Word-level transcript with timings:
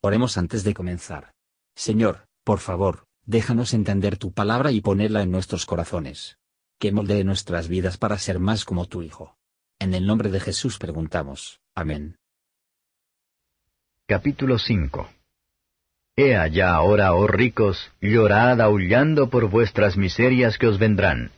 Oremos 0.00 0.38
antes 0.38 0.62
de 0.62 0.74
comenzar. 0.74 1.32
Señor, 1.74 2.28
por 2.44 2.60
favor, 2.60 3.06
déjanos 3.26 3.74
entender 3.74 4.16
tu 4.16 4.32
palabra 4.32 4.70
y 4.70 4.80
ponerla 4.80 5.22
en 5.22 5.32
nuestros 5.32 5.66
corazones. 5.66 6.38
Que 6.78 6.92
moldee 6.92 7.24
nuestras 7.24 7.66
vidas 7.66 7.98
para 7.98 8.16
ser 8.18 8.38
más 8.38 8.64
como 8.64 8.86
tu 8.86 9.02
Hijo. 9.02 9.36
En 9.80 9.94
el 9.94 10.06
nombre 10.06 10.30
de 10.30 10.38
Jesús 10.38 10.78
preguntamos. 10.78 11.60
Amén. 11.74 12.16
Capítulo 14.06 14.58
5 14.58 15.08
He 16.14 16.36
allá 16.36 16.74
ahora, 16.74 17.14
oh 17.14 17.26
ricos, 17.26 17.92
llorad 18.00 18.60
aullando 18.60 19.30
por 19.30 19.50
vuestras 19.50 19.96
miserias 19.96 20.58
que 20.58 20.68
os 20.68 20.78
vendrán. 20.78 21.32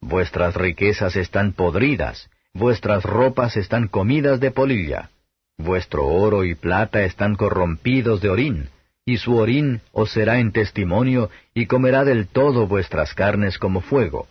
Vuestras 0.00 0.54
riquezas 0.54 1.16
están 1.16 1.52
podridas, 1.52 2.30
vuestras 2.52 3.02
ropas 3.02 3.56
están 3.56 3.88
comidas 3.88 4.38
de 4.40 4.50
polilla. 4.50 5.10
Vuestro 5.58 6.06
oro 6.06 6.44
y 6.44 6.54
plata 6.54 7.04
están 7.04 7.34
corrompidos 7.34 8.20
de 8.20 8.28
orín, 8.28 8.68
y 9.04 9.18
su 9.18 9.36
orín 9.36 9.80
os 9.92 10.10
será 10.10 10.38
en 10.38 10.52
testimonio, 10.52 11.30
y 11.54 11.66
comerá 11.66 12.04
del 12.04 12.28
todo 12.28 12.66
vuestras 12.66 13.14
carnes 13.14 13.58
como 13.58 13.80
fuego. 13.80 14.28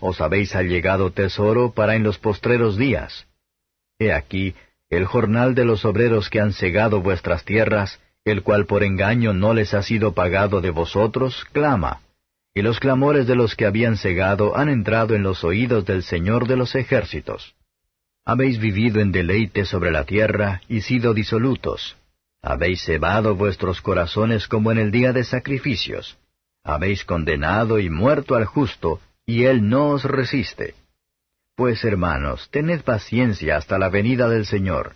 Os 0.00 0.20
habéis 0.20 0.54
allegado 0.54 1.10
tesoro 1.10 1.72
para 1.72 1.96
en 1.96 2.02
los 2.02 2.18
postreros 2.18 2.76
días. 2.76 3.26
He 3.98 4.12
aquí, 4.12 4.54
el 4.90 5.04
jornal 5.04 5.54
de 5.54 5.64
los 5.64 5.84
obreros 5.84 6.30
que 6.30 6.40
han 6.40 6.52
cegado 6.52 7.00
vuestras 7.00 7.44
tierras, 7.44 8.00
el 8.24 8.42
cual 8.42 8.66
por 8.66 8.82
engaño 8.82 9.32
no 9.32 9.52
les 9.52 9.74
ha 9.74 9.82
sido 9.82 10.12
pagado 10.12 10.60
de 10.60 10.70
vosotros, 10.70 11.44
clama. 11.52 12.00
Y 12.54 12.62
los 12.62 12.80
clamores 12.80 13.26
de 13.26 13.34
los 13.34 13.54
que 13.56 13.66
habían 13.66 13.96
cegado 13.96 14.56
han 14.56 14.68
entrado 14.68 15.14
en 15.14 15.22
los 15.22 15.44
oídos 15.44 15.84
del 15.84 16.02
Señor 16.02 16.46
de 16.46 16.56
los 16.56 16.74
ejércitos. 16.74 17.54
Habéis 18.26 18.58
vivido 18.58 19.00
en 19.00 19.12
deleite 19.12 19.66
sobre 19.66 19.90
la 19.90 20.04
tierra 20.04 20.62
y 20.68 20.80
sido 20.80 21.12
disolutos. 21.12 21.96
Habéis 22.40 22.82
cebado 22.82 23.36
vuestros 23.36 23.82
corazones 23.82 24.48
como 24.48 24.72
en 24.72 24.78
el 24.78 24.90
día 24.90 25.12
de 25.12 25.24
sacrificios. 25.24 26.16
Habéis 26.62 27.04
condenado 27.04 27.78
y 27.78 27.90
muerto 27.90 28.34
al 28.34 28.46
justo, 28.46 29.00
y 29.26 29.44
él 29.44 29.68
no 29.68 29.88
os 29.88 30.04
resiste. 30.04 30.74
Pues 31.54 31.84
hermanos, 31.84 32.48
tened 32.50 32.82
paciencia 32.82 33.56
hasta 33.56 33.78
la 33.78 33.90
venida 33.90 34.28
del 34.28 34.46
Señor. 34.46 34.94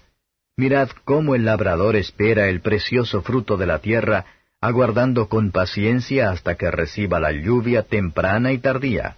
Mirad 0.57 0.89
cómo 1.05 1.35
el 1.35 1.45
labrador 1.45 1.97
espera 1.97 2.49
el 2.49 2.61
precioso 2.61 3.23
fruto 3.23 3.57
de 3.57 3.67
la 3.67 3.79
tierra, 3.79 4.25
aguardando 4.61 5.29
con 5.29 5.53
paciencia 5.53 6.31
hasta 6.31 6.57
que 6.57 6.71
reciba 6.71 7.21
la 7.21 7.33
lluvia 7.33 7.83
temprana 7.85 8.53
y 8.53 8.59
tardía. 8.59 9.17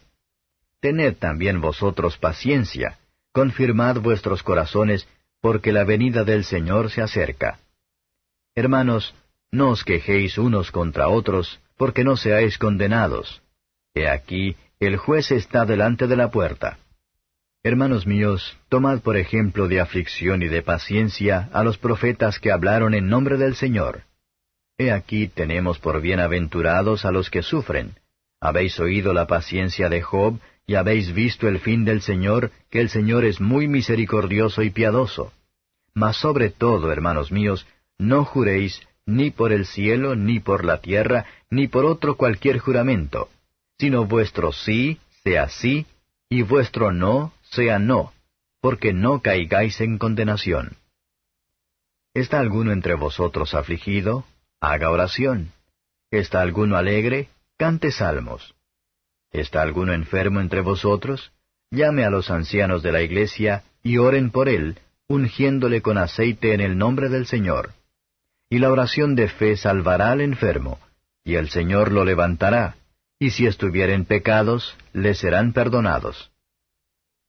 Tened 0.81 1.17
también 1.17 1.61
vosotros 1.61 2.19
paciencia, 2.19 2.99
confirmad 3.33 3.97
vuestros 4.01 4.43
corazones, 4.43 5.09
porque 5.41 5.73
la 5.73 5.85
venida 5.85 6.25
del 6.25 6.45
Señor 6.45 6.91
se 6.91 7.03
acerca. 7.03 7.61
Hermanos, 8.55 9.15
no 9.51 9.71
os 9.71 9.85
quejéis 9.85 10.39
unos 10.39 10.71
contra 10.71 11.09
otros, 11.09 11.61
porque 11.77 12.05
no 12.05 12.17
seáis 12.17 12.59
condenados. 12.59 13.43
He 13.95 14.09
aquí, 14.09 14.57
el 14.79 14.97
juez 14.97 15.31
está 15.31 15.65
delante 15.65 16.07
de 16.07 16.17
la 16.17 16.31
puerta. 16.31 16.79
Hermanos 17.63 18.07
míos, 18.07 18.57
tomad 18.69 19.01
por 19.01 19.17
ejemplo 19.17 19.69
de 19.69 19.81
aflicción 19.81 20.43
y 20.43 20.49
de 20.49 20.63
paciencia 20.63 21.51
a 21.53 21.63
los 21.63 21.77
profetas 21.79 22.39
que 22.39 22.53
hablaron 22.53 22.95
en 22.95 23.09
nombre 23.09 23.37
del 23.37 23.55
Señor. 23.55 24.05
He 24.79 24.91
aquí 24.93 25.29
tenemos 25.29 25.79
por 25.79 26.01
bienaventurados 26.01 27.05
a 27.05 27.11
los 27.11 27.29
que 27.29 27.43
sufren. 27.43 27.97
Habéis 28.41 28.81
oído 28.81 29.13
la 29.13 29.27
paciencia 29.27 29.91
de 29.91 30.01
Job, 30.01 30.39
y 30.71 30.77
habéis 30.77 31.13
visto 31.13 31.49
el 31.49 31.59
fin 31.59 31.85
del 31.85 32.01
Señor, 32.01 32.53
que 32.71 32.81
el 32.81 32.91
Señor 32.91 33.25
es 33.25 33.41
muy 33.41 33.67
misericordioso 33.67 34.63
y 34.63 34.71
piadoso. 34.71 35.33
Mas 35.95 36.17
sobre 36.17 36.51
todo, 36.51 36.93
hermanos 36.93 37.33
míos, 37.33 37.67
no 37.99 38.25
juréis 38.25 38.81
ni 39.05 39.33
por 39.33 39.51
el 39.53 39.67
cielo, 39.67 40.15
ni 40.15 40.39
por 40.39 40.65
la 40.65 40.81
tierra, 40.81 41.27
ni 41.51 41.67
por 41.67 41.85
otro 41.87 42.17
cualquier 42.17 42.61
juramento, 42.61 43.31
sino 43.81 44.07
vuestro 44.07 44.53
sí 44.53 45.01
sea 45.25 45.49
sí, 45.49 45.87
y 46.29 46.43
vuestro 46.43 46.93
no 46.93 47.33
sea 47.43 47.81
no, 47.81 48.13
porque 48.61 48.93
no 48.93 49.23
caigáis 49.23 49.81
en 49.81 49.99
condenación. 49.99 50.77
¿Está 52.15 52.39
alguno 52.39 52.71
entre 52.71 52.95
vosotros 52.95 53.55
afligido? 53.55 54.25
Haga 54.61 54.91
oración. 54.91 55.51
¿Está 56.13 56.43
alguno 56.43 56.77
alegre? 56.77 57.29
Cante 57.57 57.91
salmos. 57.91 58.55
¿Está 59.33 59.63
alguno 59.63 59.93
enfermo 59.93 60.41
entre 60.41 60.61
vosotros? 60.61 61.33
Llame 61.71 62.05
a 62.05 62.11
los 62.11 62.31
ancianos 62.31 62.83
de 62.83 62.93
la 62.93 63.03
iglesia 63.03 63.65
y 63.83 63.99
oren 63.99 64.31
por 64.31 64.49
él, 64.49 64.79
ungiéndole 65.09 65.83
con 65.83 65.99
aceite 65.99 66.53
en 66.53 66.61
el 66.61 66.77
nombre 66.77 67.09
del 67.09 67.27
Señor. 67.27 67.71
Y 68.49 68.59
la 68.59 68.71
oración 68.71 69.15
de 69.15 69.29
fe 69.29 69.57
salvará 69.57 70.11
al 70.11 70.21
enfermo, 70.21 70.81
y 71.25 71.35
el 71.35 71.49
Señor 71.51 71.93
lo 71.93 72.05
levantará, 72.05 72.77
y 73.19 73.31
si 73.31 73.47
estuvieren 73.47 74.05
pecados, 74.05 74.77
le 74.93 75.15
serán 75.15 75.53
perdonados. 75.53 76.33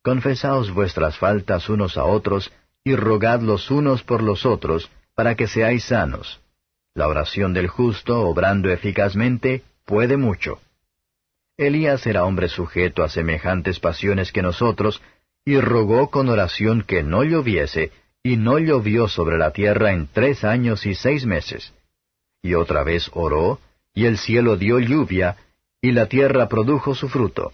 Confesaos 0.04 0.72
vuestras 0.72 1.18
faltas 1.18 1.70
unos 1.70 1.98
a 1.98 2.06
otros, 2.06 2.52
y 2.84 2.96
rogad 2.96 3.42
los 3.42 3.70
unos 3.70 4.02
por 4.02 4.24
los 4.24 4.46
otros, 4.48 4.90
para 5.14 5.36
que 5.36 5.48
seáis 5.48 5.84
sanos. 5.84 6.42
La 6.96 7.08
oración 7.08 7.54
del 7.54 7.68
justo, 7.68 8.22
obrando 8.22 8.72
eficazmente, 8.72 9.64
puede 9.86 10.18
mucho. 10.18 10.60
Elías 11.62 12.08
era 12.08 12.26
hombre 12.26 12.50
sujeto 12.50 13.04
a 13.04 13.10
semejantes 13.10 13.80
pasiones 13.80 14.32
que 14.32 14.42
nosotros, 14.42 15.00
y 15.46 15.60
rogó 15.60 16.10
con 16.10 16.28
oración 16.28 16.82
que 16.82 17.04
no 17.04 17.24
lloviese, 17.24 17.92
y 18.24 18.38
no 18.38 18.58
llovió 18.58 19.08
sobre 19.08 19.38
la 19.38 19.52
tierra 19.52 19.94
en 19.94 20.08
tres 20.12 20.44
años 20.44 20.88
y 20.88 20.96
seis 20.96 21.28
meses. 21.28 21.72
Y 22.42 22.56
otra 22.56 22.84
vez 22.84 23.12
oró, 23.14 23.60
y 23.94 24.06
el 24.06 24.18
cielo 24.18 24.58
dio 24.58 24.80
lluvia, 24.80 25.38
y 25.80 25.92
la 25.92 26.08
tierra 26.08 26.48
produjo 26.48 26.96
su 26.96 27.10
fruto. 27.10 27.54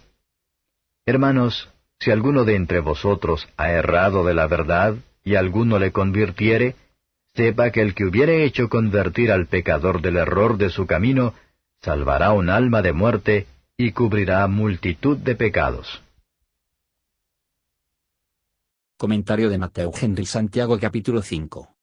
Hermanos, 1.06 1.70
si 2.00 2.10
alguno 2.10 2.46
de 2.46 2.56
entre 2.56 2.80
vosotros 2.80 3.50
ha 3.58 3.72
errado 3.72 4.24
de 4.24 4.34
la 4.34 4.48
verdad, 4.48 4.96
y 5.22 5.36
alguno 5.36 5.80
le 5.80 5.92
convirtiere, 5.92 6.76
sepa 7.36 7.72
que 7.72 7.82
el 7.82 7.94
que 7.94 8.06
hubiere 8.06 8.46
hecho 8.46 8.70
convertir 8.70 9.34
al 9.34 9.48
pecador 9.48 10.02
del 10.02 10.16
error 10.16 10.58
de 10.58 10.70
su 10.70 10.88
camino, 10.88 11.34
salvará 11.82 12.32
un 12.32 12.50
alma 12.50 12.82
de 12.82 12.94
muerte 12.94 13.48
y 13.80 13.92
cubrirá 13.92 14.48
multitud 14.48 15.18
de 15.18 15.36
pecados. 15.36 16.02
Comentario 18.98 19.52
de 19.52 19.60
Mateo 19.60 19.92
Henry 19.94 20.26
Santiago 20.26 20.80
capítulo 20.80 21.22
5. 21.22 21.76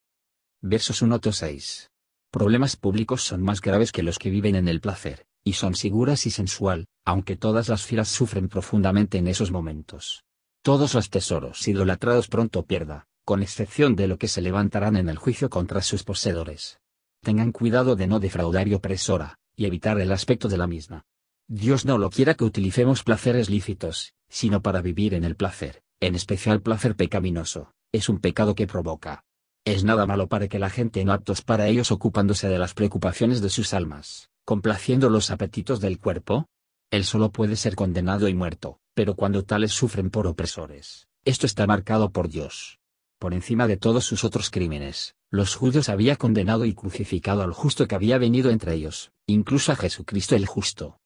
Versos 0.60 1.02
1 1.02 1.20
6. 1.30 1.92
Problemas 2.32 2.74
públicos 2.74 3.22
son 3.22 3.44
más 3.44 3.60
graves 3.60 3.92
que 3.92 4.02
los 4.02 4.18
que 4.18 4.30
viven 4.30 4.56
en 4.56 4.66
el 4.66 4.80
placer, 4.80 5.28
y 5.44 5.52
son 5.52 5.76
seguras 5.76 6.26
y 6.26 6.32
sensual, 6.32 6.88
aunque 7.04 7.36
todas 7.36 7.68
las 7.68 7.86
filas 7.86 8.08
sufren 8.08 8.48
profundamente 8.48 9.18
en 9.18 9.28
esos 9.28 9.52
momentos. 9.52 10.24
Todos 10.62 10.94
los 10.94 11.10
tesoros 11.10 11.68
idolatrados 11.68 12.26
pronto 12.26 12.66
pierda, 12.66 13.06
con 13.24 13.40
excepción 13.40 13.94
de 13.94 14.08
lo 14.08 14.18
que 14.18 14.26
se 14.26 14.42
levantarán 14.42 14.96
en 14.96 15.08
el 15.08 15.16
juicio 15.16 15.48
contra 15.48 15.80
sus 15.80 16.02
poseedores. 16.02 16.80
Tengan 17.22 17.52
cuidado 17.52 17.94
de 17.94 18.08
no 18.08 18.18
defraudar 18.18 18.66
y 18.66 18.74
opresora, 18.74 19.38
y 19.54 19.66
evitar 19.66 20.00
el 20.00 20.10
aspecto 20.10 20.48
de 20.48 20.58
la 20.58 20.66
misma. 20.66 21.04
Dios 21.48 21.84
no 21.84 21.98
lo 21.98 22.08
quiera 22.08 22.34
que 22.34 22.44
utilicemos 22.44 23.02
placeres 23.02 23.50
lícitos, 23.50 24.14
sino 24.30 24.62
para 24.62 24.80
vivir 24.80 25.12
en 25.12 25.24
el 25.24 25.36
placer, 25.36 25.82
en 26.00 26.14
especial 26.14 26.62
placer 26.62 26.96
pecaminoso, 26.96 27.74
es 27.92 28.08
un 28.08 28.18
pecado 28.18 28.54
que 28.54 28.66
provoca. 28.66 29.24
Es 29.66 29.84
nada 29.84 30.06
malo 30.06 30.26
para 30.26 30.48
que 30.48 30.58
la 30.58 30.70
gente 30.70 31.04
no 31.04 31.12
aptos 31.12 31.42
para 31.42 31.68
ellos 31.68 31.90
ocupándose 31.90 32.48
de 32.48 32.58
las 32.58 32.72
preocupaciones 32.72 33.42
de 33.42 33.50
sus 33.50 33.74
almas, 33.74 34.30
complaciendo 34.46 35.10
los 35.10 35.30
apetitos 35.30 35.80
del 35.80 35.98
cuerpo. 35.98 36.46
Él 36.90 37.04
solo 37.04 37.30
puede 37.30 37.56
ser 37.56 37.74
condenado 37.74 38.28
y 38.28 38.34
muerto, 38.34 38.78
pero 38.94 39.14
cuando 39.14 39.44
tales 39.44 39.72
sufren 39.72 40.08
por 40.08 40.26
opresores, 40.26 41.08
esto 41.26 41.44
está 41.44 41.66
marcado 41.66 42.10
por 42.10 42.30
Dios. 42.30 42.78
Por 43.18 43.34
encima 43.34 43.66
de 43.66 43.76
todos 43.76 44.06
sus 44.06 44.24
otros 44.24 44.50
crímenes, 44.50 45.14
los 45.30 45.56
judíos 45.56 45.90
había 45.90 46.16
condenado 46.16 46.64
y 46.64 46.72
crucificado 46.72 47.42
al 47.42 47.52
justo 47.52 47.86
que 47.86 47.94
había 47.94 48.16
venido 48.16 48.50
entre 48.50 48.74
ellos, 48.74 49.12
incluso 49.26 49.72
a 49.72 49.76
Jesucristo 49.76 50.36
el 50.36 50.46
justo, 50.46 50.98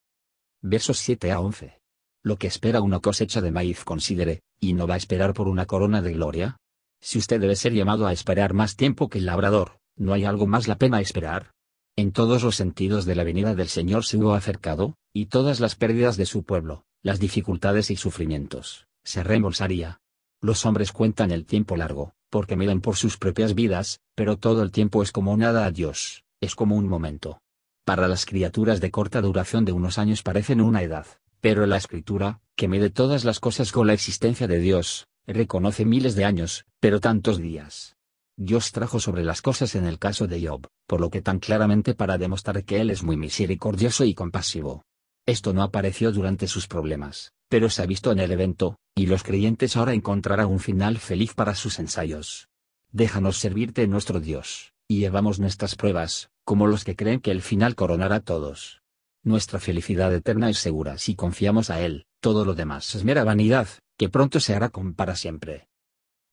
Versos 0.60 0.98
7 0.98 1.30
a 1.30 1.38
11. 1.38 1.78
Lo 2.24 2.36
que 2.36 2.48
espera 2.48 2.80
una 2.80 2.98
cosecha 2.98 3.40
de 3.40 3.52
maíz 3.52 3.84
considere, 3.84 4.42
y 4.58 4.72
no 4.72 4.88
va 4.88 4.94
a 4.94 4.96
esperar 4.96 5.32
por 5.32 5.46
una 5.46 5.66
corona 5.66 6.02
de 6.02 6.12
gloria. 6.12 6.56
Si 7.00 7.16
usted 7.18 7.40
debe 7.40 7.54
ser 7.54 7.74
llamado 7.74 8.08
a 8.08 8.12
esperar 8.12 8.54
más 8.54 8.74
tiempo 8.74 9.08
que 9.08 9.18
el 9.18 9.26
labrador, 9.26 9.78
¿no 9.96 10.14
hay 10.14 10.24
algo 10.24 10.48
más 10.48 10.66
la 10.66 10.76
pena 10.76 11.00
esperar? 11.00 11.52
En 11.96 12.10
todos 12.10 12.42
los 12.42 12.56
sentidos 12.56 13.04
de 13.04 13.14
la 13.14 13.22
venida 13.22 13.54
del 13.54 13.68
Señor 13.68 14.04
se 14.04 14.16
hubo 14.16 14.34
acercado, 14.34 14.96
y 15.12 15.26
todas 15.26 15.60
las 15.60 15.76
pérdidas 15.76 16.16
de 16.16 16.26
su 16.26 16.42
pueblo, 16.42 16.82
las 17.02 17.20
dificultades 17.20 17.92
y 17.92 17.96
sufrimientos, 17.96 18.88
se 19.04 19.22
reembolsaría. 19.22 20.00
Los 20.40 20.66
hombres 20.66 20.90
cuentan 20.90 21.30
el 21.30 21.46
tiempo 21.46 21.76
largo, 21.76 22.14
porque 22.30 22.56
miden 22.56 22.80
por 22.80 22.96
sus 22.96 23.16
propias 23.16 23.54
vidas, 23.54 24.00
pero 24.16 24.38
todo 24.38 24.64
el 24.64 24.72
tiempo 24.72 25.04
es 25.04 25.12
como 25.12 25.36
nada 25.36 25.66
a 25.66 25.70
Dios, 25.70 26.24
es 26.40 26.56
como 26.56 26.74
un 26.74 26.88
momento. 26.88 27.40
Para 27.88 28.06
las 28.06 28.26
criaturas 28.26 28.82
de 28.82 28.90
corta 28.90 29.22
duración 29.22 29.64
de 29.64 29.72
unos 29.72 29.96
años 29.96 30.22
parecen 30.22 30.60
una 30.60 30.82
edad, 30.82 31.06
pero 31.40 31.64
la 31.64 31.78
escritura, 31.78 32.42
que 32.54 32.68
mide 32.68 32.90
todas 32.90 33.24
las 33.24 33.40
cosas 33.40 33.72
con 33.72 33.86
la 33.86 33.94
existencia 33.94 34.46
de 34.46 34.60
Dios, 34.60 35.08
reconoce 35.26 35.86
miles 35.86 36.14
de 36.14 36.26
años, 36.26 36.66
pero 36.80 37.00
tantos 37.00 37.38
días. 37.38 37.96
Dios 38.36 38.72
trajo 38.72 39.00
sobre 39.00 39.24
las 39.24 39.40
cosas 39.40 39.74
en 39.74 39.86
el 39.86 39.98
caso 39.98 40.26
de 40.26 40.46
Job, 40.46 40.66
por 40.86 41.00
lo 41.00 41.08
que 41.08 41.22
tan 41.22 41.38
claramente 41.38 41.94
para 41.94 42.18
demostrar 42.18 42.62
que 42.62 42.78
Él 42.78 42.90
es 42.90 43.02
muy 43.02 43.16
misericordioso 43.16 44.04
y 44.04 44.12
compasivo. 44.12 44.82
Esto 45.24 45.54
no 45.54 45.62
apareció 45.62 46.12
durante 46.12 46.46
sus 46.46 46.66
problemas, 46.66 47.32
pero 47.48 47.70
se 47.70 47.80
ha 47.80 47.86
visto 47.86 48.12
en 48.12 48.18
el 48.18 48.32
evento, 48.32 48.76
y 48.96 49.06
los 49.06 49.22
creyentes 49.22 49.78
ahora 49.78 49.94
encontrarán 49.94 50.48
un 50.48 50.60
final 50.60 50.98
feliz 50.98 51.32
para 51.32 51.54
sus 51.54 51.78
ensayos. 51.78 52.48
Déjanos 52.92 53.38
servirte 53.38 53.86
nuestro 53.86 54.20
Dios, 54.20 54.74
y 54.86 54.98
llevamos 54.98 55.40
nuestras 55.40 55.74
pruebas, 55.74 56.28
como 56.48 56.66
los 56.66 56.82
que 56.82 56.96
creen 56.96 57.20
que 57.20 57.30
el 57.30 57.42
final 57.42 57.74
coronará 57.74 58.16
a 58.16 58.20
todos. 58.20 58.80
Nuestra 59.22 59.60
felicidad 59.60 60.14
eterna 60.14 60.48
es 60.48 60.56
segura 60.56 60.96
si 60.96 61.14
confiamos 61.14 61.68
a 61.68 61.82
Él, 61.82 62.06
todo 62.22 62.46
lo 62.46 62.54
demás 62.54 62.94
es 62.94 63.04
mera 63.04 63.22
vanidad, 63.22 63.68
que 63.98 64.08
pronto 64.08 64.40
se 64.40 64.54
hará 64.54 64.70
con 64.70 64.94
para 64.94 65.14
siempre. 65.14 65.68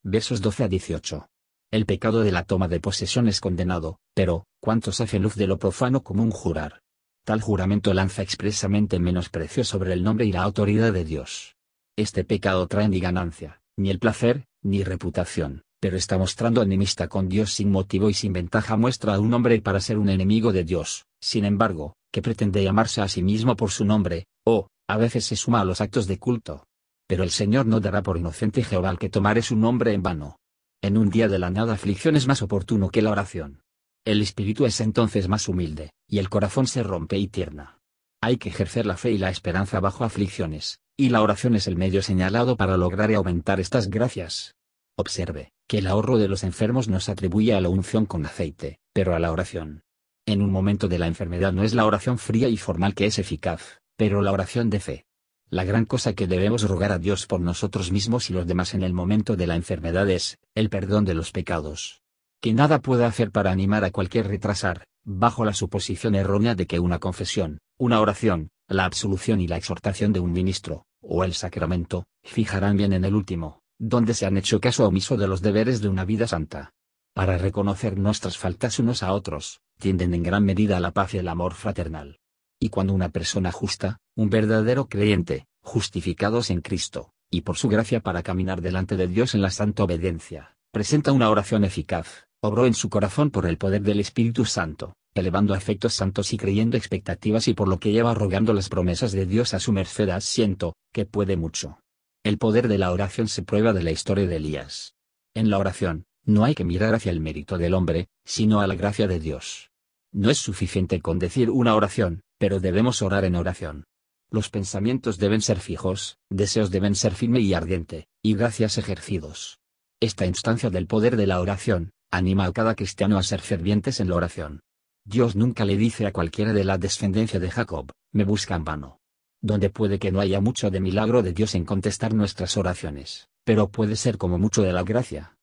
Versos 0.03 0.39
12 0.39 0.63
a 0.63 0.67
18. 0.69 1.27
El 1.69 1.85
pecado 1.85 2.21
de 2.21 2.31
la 2.31 2.45
toma 2.45 2.69
de 2.69 2.79
posesión 2.79 3.27
es 3.27 3.41
condenado, 3.41 3.99
pero, 4.13 4.45
¿cuántos 4.61 5.01
hacen 5.01 5.21
luz 5.21 5.35
de 5.35 5.47
lo 5.47 5.59
profano 5.59 6.01
como 6.01 6.23
un 6.23 6.31
jurar? 6.31 6.79
Tal 7.25 7.41
juramento 7.41 7.93
lanza 7.93 8.21
expresamente 8.21 8.99
menosprecio 8.99 9.65
sobre 9.65 9.91
el 9.91 10.01
nombre 10.01 10.25
y 10.25 10.31
la 10.31 10.43
autoridad 10.43 10.93
de 10.93 11.03
Dios. 11.03 11.57
Este 11.97 12.23
pecado 12.23 12.67
trae 12.67 12.87
ni 12.87 13.01
ganancia, 13.01 13.59
ni 13.75 13.89
el 13.89 13.99
placer, 13.99 14.45
ni 14.61 14.81
reputación, 14.81 15.64
pero 15.85 15.97
está 15.97 16.17
mostrando 16.17 16.63
enemistad 16.63 17.09
con 17.09 17.29
Dios 17.29 17.53
sin 17.53 17.69
motivo 17.69 18.09
y 18.09 18.15
sin 18.15 18.33
ventaja 18.33 18.75
muestra 18.75 19.13
a 19.13 19.19
un 19.19 19.31
hombre 19.35 19.61
para 19.61 19.79
ser 19.79 19.99
un 19.99 20.09
enemigo 20.09 20.51
de 20.51 20.63
Dios, 20.63 21.05
sin 21.21 21.45
embargo, 21.45 21.93
que 22.11 22.23
pretende 22.23 22.63
llamarse 22.63 23.01
a 23.01 23.07
sí 23.07 23.21
mismo 23.21 23.55
por 23.55 23.69
su 23.69 23.85
nombre, 23.85 24.25
o, 24.43 24.67
a 24.89 24.97
veces 24.97 25.25
se 25.25 25.35
suma 25.35 25.61
a 25.61 25.63
los 25.63 25.81
actos 25.81 26.07
de 26.07 26.17
culto. 26.17 26.65
Pero 27.07 27.21
el 27.21 27.29
Señor 27.29 27.67
no 27.67 27.81
dará 27.81 28.01
por 28.01 28.17
inocente 28.17 28.63
Jehová 28.63 28.89
al 28.89 28.97
que 28.97 29.09
tomare 29.09 29.43
su 29.43 29.55
nombre 29.55 29.93
en 29.93 30.01
vano. 30.01 30.39
En 30.81 30.97
un 30.97 31.11
día 31.11 31.27
de 31.27 31.37
la 31.37 31.51
nada 31.51 31.73
aflicción 31.75 32.15
es 32.15 32.25
más 32.25 32.41
oportuno 32.41 32.89
que 32.89 33.03
la 33.03 33.11
oración. 33.11 33.61
El 34.07 34.23
espíritu 34.23 34.65
es 34.65 34.81
entonces 34.81 35.27
más 35.27 35.47
humilde, 35.47 35.91
y 36.09 36.17
el 36.17 36.29
corazón 36.29 36.65
se 36.65 36.81
rompe 36.81 37.19
y 37.19 37.27
tierna. 37.27 37.77
Hay 38.23 38.37
que 38.37 38.49
ejercer 38.49 38.87
la 38.87 38.97
fe 38.97 39.11
y 39.11 39.19
la 39.19 39.29
esperanza 39.29 39.79
bajo 39.79 40.03
aflicciones, 40.03 40.79
y 40.97 41.09
la 41.09 41.21
oración 41.21 41.53
es 41.53 41.67
el 41.67 41.77
medio 41.77 42.01
señalado 42.01 42.57
para 42.57 42.75
lograr 42.75 43.11
y 43.11 43.13
aumentar 43.13 43.59
estas 43.59 43.91
gracias. 43.91 44.55
Observe, 44.97 45.51
que 45.67 45.79
el 45.79 45.87
ahorro 45.87 46.17
de 46.17 46.27
los 46.27 46.43
enfermos 46.43 46.87
no 46.87 46.99
se 46.99 47.11
atribuye 47.11 47.53
a 47.53 47.61
la 47.61 47.69
unción 47.69 48.05
con 48.05 48.25
aceite, 48.25 48.79
pero 48.93 49.15
a 49.15 49.19
la 49.19 49.31
oración. 49.31 49.83
En 50.27 50.41
un 50.41 50.51
momento 50.51 50.87
de 50.87 50.99
la 50.99 51.07
enfermedad 51.07 51.53
no 51.53 51.63
es 51.63 51.73
la 51.73 51.85
oración 51.85 52.17
fría 52.17 52.49
y 52.49 52.57
formal 52.57 52.93
que 52.95 53.05
es 53.05 53.19
eficaz, 53.19 53.81
pero 53.95 54.21
la 54.21 54.31
oración 54.31 54.69
de 54.69 54.79
fe. 54.79 55.05
La 55.49 55.63
gran 55.63 55.85
cosa 55.85 56.13
que 56.13 56.27
debemos 56.27 56.67
rogar 56.67 56.91
a 56.91 56.99
Dios 56.99 57.27
por 57.27 57.39
nosotros 57.39 57.91
mismos 57.91 58.29
y 58.29 58.33
los 58.33 58.47
demás 58.47 58.73
en 58.73 58.83
el 58.83 58.93
momento 58.93 59.35
de 59.35 59.47
la 59.47 59.55
enfermedad 59.55 60.09
es, 60.09 60.37
el 60.55 60.69
perdón 60.69 61.05
de 61.05 61.13
los 61.13 61.31
pecados. 61.31 62.01
Que 62.41 62.53
nada 62.53 62.79
pueda 62.79 63.07
hacer 63.07 63.31
para 63.31 63.51
animar 63.51 63.83
a 63.85 63.91
cualquier 63.91 64.27
retrasar, 64.27 64.85
bajo 65.03 65.45
la 65.45 65.53
suposición 65.53 66.15
errónea 66.15 66.55
de 66.55 66.65
que 66.65 66.79
una 66.79 66.99
confesión, 66.99 67.59
una 67.77 68.01
oración, 68.01 68.49
la 68.67 68.85
absolución 68.85 69.39
y 69.41 69.47
la 69.47 69.57
exhortación 69.57 70.13
de 70.13 70.19
un 70.19 70.31
ministro, 70.31 70.85
o 71.01 71.23
el 71.23 71.33
sacramento, 71.33 72.05
fijarán 72.23 72.77
bien 72.77 72.93
en 72.93 73.05
el 73.05 73.13
último, 73.13 73.61
donde 73.79 74.13
se 74.13 74.25
han 74.25 74.37
hecho 74.37 74.59
caso 74.59 74.87
omiso 74.87 75.17
de 75.17 75.27
los 75.27 75.41
deberes 75.41 75.81
de 75.81 75.89
una 75.89 76.05
vida 76.05 76.27
santa. 76.27 76.73
Para 77.13 77.37
reconocer 77.37 77.97
nuestras 77.97 78.37
faltas 78.37 78.79
unos 78.79 79.03
a 79.03 79.13
otros, 79.13 79.61
tienden 79.79 80.13
en 80.13 80.23
gran 80.23 80.43
medida 80.43 80.77
a 80.77 80.79
la 80.79 80.91
paz 80.91 81.13
y 81.13 81.17
el 81.17 81.27
amor 81.27 81.53
fraternal. 81.53 82.19
Y 82.59 82.69
cuando 82.69 82.93
una 82.93 83.09
persona 83.09 83.51
justa, 83.51 83.99
un 84.15 84.29
verdadero 84.29 84.87
creyente, 84.87 85.45
justificados 85.61 86.49
en 86.49 86.61
Cristo, 86.61 87.11
y 87.29 87.41
por 87.41 87.57
su 87.57 87.69
gracia 87.69 88.01
para 88.01 88.23
caminar 88.23 88.61
delante 88.61 88.97
de 88.97 89.07
Dios 89.07 89.35
en 89.35 89.41
la 89.41 89.51
santa 89.51 89.83
obediencia, 89.83 90.55
presenta 90.71 91.11
una 91.11 91.29
oración 91.29 91.63
eficaz, 91.63 92.27
obró 92.41 92.65
en 92.65 92.73
su 92.73 92.89
corazón 92.89 93.31
por 93.31 93.45
el 93.45 93.57
poder 93.57 93.81
del 93.81 93.99
Espíritu 93.99 94.45
Santo, 94.45 94.93
elevando 95.13 95.53
afectos 95.53 95.93
santos 95.93 96.33
y 96.33 96.37
creyendo 96.37 96.77
expectativas 96.77 97.47
y 97.47 97.53
por 97.53 97.67
lo 97.67 97.79
que 97.79 97.91
lleva 97.91 98.13
rogando 98.13 98.53
las 98.53 98.69
promesas 98.69 99.11
de 99.11 99.25
Dios 99.25 99.53
a 99.53 99.59
su 99.59 99.71
merced 99.71 100.09
siento, 100.19 100.75
que 100.93 101.05
puede 101.05 101.37
mucho. 101.37 101.79
El 102.25 102.39
poder 102.39 102.67
de 102.67 102.79
la 102.79 102.91
oración 102.91 103.27
se 103.27 103.43
prueba 103.43 103.71
de 103.71 103.83
la 103.83 103.91
historia 103.91 104.25
de 104.25 104.37
Elías. 104.37 104.95
En 105.35 105.51
la 105.51 105.59
oración, 105.59 106.07
no 106.23 106.43
hay 106.43 106.55
que 106.55 106.63
mirar 106.63 106.95
hacia 106.95 107.11
el 107.11 107.19
mérito 107.19 107.59
del 107.59 107.75
hombre, 107.75 108.07
sino 108.23 108.61
a 108.61 108.65
la 108.65 108.73
gracia 108.73 109.05
de 109.07 109.19
Dios. 109.19 109.69
No 110.11 110.31
es 110.31 110.39
suficiente 110.39 111.01
con 111.01 111.19
decir 111.19 111.51
una 111.51 111.75
oración, 111.75 112.23
pero 112.39 112.59
debemos 112.59 113.03
orar 113.03 113.25
en 113.25 113.35
oración. 113.35 113.83
Los 114.31 114.49
pensamientos 114.49 115.19
deben 115.19 115.39
ser 115.41 115.59
fijos, 115.59 116.17
deseos 116.31 116.71
deben 116.71 116.95
ser 116.95 117.13
firme 117.13 117.41
y 117.41 117.53
ardiente, 117.53 118.07
y 118.23 118.33
gracias 118.33 118.79
ejercidos. 118.79 119.59
Esta 119.99 120.25
instancia 120.25 120.71
del 120.71 120.87
poder 120.87 121.17
de 121.17 121.27
la 121.27 121.39
oración, 121.39 121.91
anima 122.09 122.45
a 122.45 122.53
cada 122.53 122.73
cristiano 122.73 123.19
a 123.19 123.23
ser 123.23 123.41
fervientes 123.41 123.99
en 123.99 124.09
la 124.09 124.15
oración. 124.15 124.61
Dios 125.03 125.35
nunca 125.35 125.63
le 125.63 125.77
dice 125.77 126.07
a 126.07 126.11
cualquiera 126.11 126.53
de 126.53 126.63
la 126.63 126.79
descendencia 126.79 127.39
de 127.39 127.51
Jacob, 127.51 127.91
me 128.11 128.23
busca 128.23 128.55
en 128.55 128.63
vano. 128.63 128.99
Donde 129.45 129.69
puede 129.69 129.99
que 129.99 130.11
no 130.11 130.21
haya 130.21 130.41
mucho 130.41 130.71
de 130.71 130.79
milagro 130.79 131.21
de 131.21 131.31
Dios 131.31 131.53
en 131.53 131.65
contestar 131.65 132.15
nuestras 132.15 132.57
oraciones, 132.57 133.29
pero 133.43 133.69
puede 133.69 133.95
ser 133.95 134.17
como 134.17 134.39
mucho 134.39 134.63
de 134.63 134.73
la 134.73 134.81
gracia. 134.81 135.37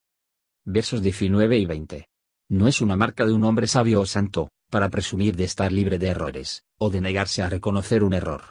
Versos 0.65 1.01
19 1.01 1.57
y 1.57 1.65
20. 1.65 2.09
No 2.49 2.67
es 2.67 2.81
una 2.81 2.97
marca 2.97 3.25
de 3.25 3.31
un 3.31 3.45
hombre 3.45 3.65
sabio 3.65 4.01
o 4.01 4.05
santo, 4.05 4.49
para 4.69 4.89
presumir 4.89 5.37
de 5.37 5.45
estar 5.45 5.71
libre 5.71 5.99
de 5.99 6.07
errores, 6.07 6.65
o 6.77 6.89
de 6.89 6.99
negarse 6.99 7.43
a 7.43 7.49
reconocer 7.49 8.03
un 8.03 8.13
error. 8.13 8.41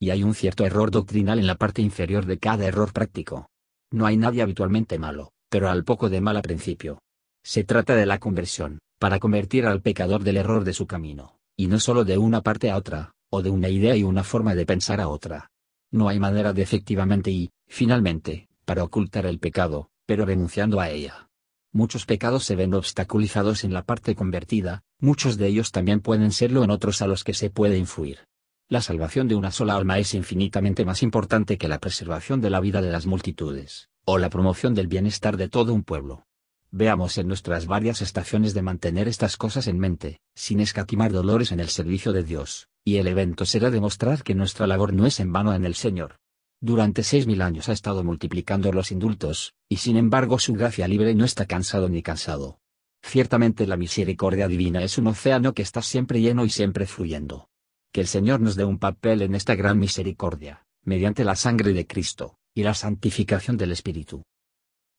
Y 0.00 0.08
hay 0.08 0.22
un 0.22 0.34
cierto 0.34 0.64
error 0.64 0.90
doctrinal 0.90 1.38
en 1.38 1.48
la 1.48 1.56
parte 1.56 1.82
inferior 1.82 2.24
de 2.24 2.38
cada 2.38 2.64
error 2.64 2.94
práctico. 2.94 3.50
No 3.92 4.06
hay 4.06 4.16
nadie 4.16 4.40
habitualmente 4.40 4.98
malo, 4.98 5.32
pero 5.50 5.68
al 5.68 5.84
poco 5.84 6.08
de 6.08 6.22
mal 6.22 6.38
a 6.38 6.42
principio. 6.42 7.02
Se 7.44 7.62
trata 7.62 7.94
de 7.94 8.06
la 8.06 8.20
conversión, 8.20 8.78
para 8.98 9.18
convertir 9.18 9.66
al 9.66 9.82
pecador 9.82 10.24
del 10.24 10.38
error 10.38 10.64
de 10.64 10.72
su 10.72 10.86
camino, 10.86 11.36
y 11.58 11.66
no 11.66 11.78
solo 11.78 12.06
de 12.06 12.16
una 12.16 12.40
parte 12.40 12.70
a 12.70 12.78
otra, 12.78 13.12
o 13.34 13.42
de 13.42 13.50
una 13.50 13.68
idea 13.68 13.96
y 13.96 14.04
una 14.04 14.22
forma 14.22 14.54
de 14.54 14.64
pensar 14.64 15.00
a 15.00 15.08
otra. 15.08 15.50
No 15.90 16.08
hay 16.08 16.20
manera 16.20 16.52
de 16.52 16.62
efectivamente 16.62 17.32
y, 17.32 17.50
finalmente, 17.66 18.48
para 18.64 18.84
ocultar 18.84 19.26
el 19.26 19.40
pecado, 19.40 19.90
pero 20.06 20.24
renunciando 20.24 20.78
a 20.78 20.90
ella. 20.90 21.28
Muchos 21.72 22.06
pecados 22.06 22.44
se 22.44 22.54
ven 22.54 22.72
obstaculizados 22.74 23.64
en 23.64 23.74
la 23.74 23.82
parte 23.82 24.14
convertida, 24.14 24.84
muchos 25.00 25.36
de 25.36 25.48
ellos 25.48 25.72
también 25.72 25.98
pueden 26.00 26.30
serlo 26.30 26.62
en 26.62 26.70
otros 26.70 27.02
a 27.02 27.08
los 27.08 27.24
que 27.24 27.34
se 27.34 27.50
puede 27.50 27.76
influir. 27.76 28.20
La 28.68 28.80
salvación 28.80 29.26
de 29.26 29.34
una 29.34 29.50
sola 29.50 29.74
alma 29.74 29.98
es 29.98 30.14
infinitamente 30.14 30.84
más 30.84 31.02
importante 31.02 31.58
que 31.58 31.66
la 31.66 31.80
preservación 31.80 32.40
de 32.40 32.50
la 32.50 32.60
vida 32.60 32.82
de 32.82 32.92
las 32.92 33.04
multitudes, 33.04 33.88
o 34.04 34.18
la 34.18 34.30
promoción 34.30 34.74
del 34.74 34.86
bienestar 34.86 35.36
de 35.36 35.48
todo 35.48 35.74
un 35.74 35.82
pueblo. 35.82 36.24
Veamos 36.70 37.18
en 37.18 37.26
nuestras 37.26 37.66
varias 37.66 38.00
estaciones 38.00 38.54
de 38.54 38.62
mantener 38.62 39.08
estas 39.08 39.36
cosas 39.36 39.66
en 39.66 39.80
mente, 39.80 40.20
sin 40.36 40.60
escatimar 40.60 41.10
dolores 41.10 41.50
en 41.50 41.58
el 41.58 41.68
servicio 41.68 42.12
de 42.12 42.22
Dios, 42.22 42.68
y 42.84 42.98
el 42.98 43.06
evento 43.06 43.46
será 43.46 43.70
demostrar 43.70 44.22
que 44.22 44.34
nuestra 44.34 44.66
labor 44.66 44.92
no 44.92 45.06
es 45.06 45.18
en 45.18 45.32
vano 45.32 45.54
en 45.54 45.64
el 45.64 45.74
Señor. 45.74 46.16
Durante 46.60 47.02
seis 47.02 47.26
mil 47.26 47.42
años 47.42 47.68
ha 47.68 47.72
estado 47.72 48.04
multiplicando 48.04 48.72
los 48.72 48.92
indultos, 48.92 49.54
y 49.68 49.76
sin 49.76 49.96
embargo 49.96 50.38
su 50.38 50.52
gracia 50.52 50.86
libre 50.86 51.14
no 51.14 51.24
está 51.24 51.46
cansado 51.46 51.88
ni 51.88 52.02
cansado. 52.02 52.60
Ciertamente 53.02 53.66
la 53.66 53.76
misericordia 53.76 54.48
divina 54.48 54.82
es 54.82 54.98
un 54.98 55.06
océano 55.06 55.54
que 55.54 55.62
está 55.62 55.82
siempre 55.82 56.20
lleno 56.20 56.44
y 56.44 56.50
siempre 56.50 56.86
fluyendo. 56.86 57.48
Que 57.92 58.00
el 58.00 58.06
Señor 58.06 58.40
nos 58.40 58.56
dé 58.56 58.64
un 58.64 58.78
papel 58.78 59.22
en 59.22 59.34
esta 59.34 59.54
gran 59.54 59.78
misericordia, 59.78 60.66
mediante 60.82 61.24
la 61.24 61.36
sangre 61.36 61.72
de 61.72 61.86
Cristo, 61.86 62.38
y 62.54 62.62
la 62.62 62.74
santificación 62.74 63.56
del 63.56 63.72
Espíritu. 63.72 64.22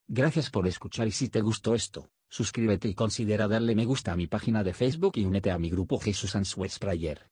Gracias 0.07 0.49
por 0.49 0.67
escuchar 0.67 1.07
y 1.07 1.11
si 1.11 1.29
te 1.29 1.41
gustó 1.41 1.73
esto, 1.73 2.09
suscríbete 2.29 2.87
y 2.87 2.93
considera 2.93 3.47
darle 3.47 3.75
me 3.75 3.85
gusta 3.85 4.11
a 4.11 4.15
mi 4.15 4.27
página 4.27 4.63
de 4.63 4.73
Facebook 4.73 5.13
y 5.15 5.25
únete 5.25 5.49
a 5.49 5.57
mi 5.57 5.69
grupo 5.69 5.99
Jesús 5.99 6.35
Answers 6.35 6.77
Prayer. 6.77 7.27